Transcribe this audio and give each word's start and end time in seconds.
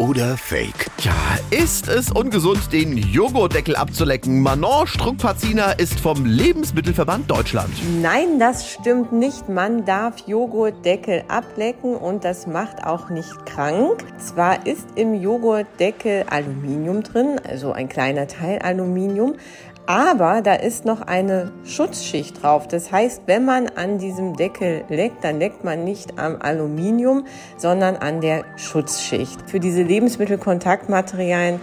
oder 0.00 0.38
Fake? 0.38 0.90
Ja, 1.00 1.12
ist 1.50 1.86
es 1.88 2.10
ungesund, 2.10 2.72
den 2.72 2.96
Joghurtdeckel 2.96 3.76
abzulecken? 3.76 4.42
Manon 4.42 4.86
Struckpaziner 4.86 5.78
ist 5.78 6.00
vom 6.00 6.24
Lebensmittelverband 6.24 7.30
Deutschland. 7.30 7.70
Nein, 8.00 8.38
das 8.38 8.70
stimmt 8.70 9.12
nicht. 9.12 9.50
Man 9.50 9.84
darf 9.84 10.26
Joghurtdeckel 10.26 11.24
ablecken 11.28 11.94
und 11.96 12.24
das 12.24 12.46
macht 12.46 12.84
auch 12.84 13.10
nicht 13.10 13.44
krank. 13.44 14.02
Zwar 14.18 14.66
ist 14.66 14.86
im 14.94 15.14
Joghurtdeckel 15.14 16.24
Aluminium 16.30 17.02
drin, 17.02 17.38
also 17.46 17.72
ein 17.72 17.88
kleiner 17.90 18.26
Teil 18.26 18.58
Aluminium, 18.60 19.34
aber 19.90 20.40
da 20.40 20.54
ist 20.54 20.84
noch 20.84 21.00
eine 21.00 21.50
Schutzschicht 21.64 22.44
drauf. 22.44 22.68
Das 22.68 22.92
heißt, 22.92 23.22
wenn 23.26 23.44
man 23.44 23.66
an 23.70 23.98
diesem 23.98 24.36
Deckel 24.36 24.84
leckt, 24.88 25.24
dann 25.24 25.40
leckt 25.40 25.64
man 25.64 25.82
nicht 25.82 26.16
am 26.16 26.36
Aluminium, 26.40 27.26
sondern 27.56 27.96
an 27.96 28.20
der 28.20 28.44
Schutzschicht. 28.56 29.50
Für 29.50 29.58
diese 29.58 29.82
Lebensmittelkontaktmaterialien 29.90 31.60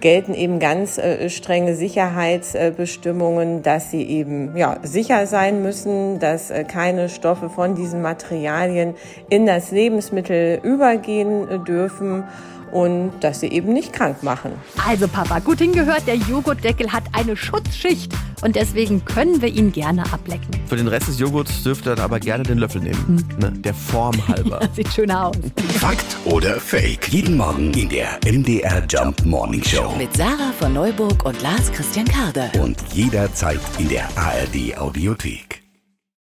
gelten 0.00 0.34
eben 0.34 0.58
ganz 0.58 0.98
äh, 0.98 1.28
strenge 1.28 1.74
Sicherheitsbestimmungen, 1.74 3.62
dass 3.62 3.90
sie 3.90 4.02
eben 4.02 4.56
ja, 4.56 4.76
sicher 4.82 5.26
sein 5.26 5.62
müssen, 5.62 6.18
dass 6.18 6.50
äh, 6.50 6.64
keine 6.64 7.08
Stoffe 7.08 7.48
von 7.50 7.74
diesen 7.74 8.02
Materialien 8.02 8.94
in 9.28 9.46
das 9.46 9.70
Lebensmittel 9.70 10.60
übergehen 10.62 11.48
äh, 11.48 11.58
dürfen 11.58 12.24
und 12.72 13.12
dass 13.20 13.40
sie 13.40 13.48
eben 13.48 13.72
nicht 13.72 13.92
krank 13.92 14.22
machen. 14.22 14.52
Also 14.86 15.08
Papa, 15.08 15.38
gut 15.40 15.58
hingehört, 15.58 16.06
der 16.06 16.16
Joghurtdeckel 16.16 16.92
hat 16.92 17.04
eine 17.12 17.36
Schutzschicht 17.36 18.12
und 18.42 18.56
deswegen 18.56 19.04
können 19.04 19.40
wir 19.42 19.48
ihn 19.48 19.72
gerne 19.72 20.02
ablecken. 20.12 20.48
Für 20.66 20.76
den 20.76 20.88
Rest 20.88 21.08
des 21.08 21.18
Joghurts 21.18 21.62
dürft 21.62 21.86
ihr 21.86 21.94
dann 21.94 22.04
aber 22.04 22.20
gerne 22.20 22.44
den 22.44 22.58
Löffel 22.58 22.82
nehmen. 22.82 23.24
Ne, 23.38 23.52
der 23.52 23.74
Form 23.74 24.16
halber. 24.28 24.60
Sieht 24.74 24.92
schöner 24.92 25.28
aus. 25.28 25.36
Fakt 25.80 26.16
oder 26.24 26.60
Fake? 26.60 27.08
Jeden 27.08 27.36
Morgen 27.36 27.72
in 27.74 27.88
der 27.88 28.18
MDR 28.26 28.82
Jump 28.88 29.24
Morning 29.24 29.62
Show. 29.64 29.94
Mit 29.96 30.16
Sarah 30.16 30.52
von 30.58 30.72
Neuburg 30.72 31.24
und 31.24 31.40
Lars 31.42 31.72
Christian 31.72 32.06
Karde. 32.06 32.50
Und 32.60 32.76
jederzeit 32.92 33.60
in 33.78 33.88
der 33.88 34.08
ARD 34.16 34.76
Audiothek. 34.78 35.57